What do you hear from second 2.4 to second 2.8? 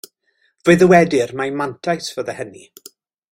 hynny.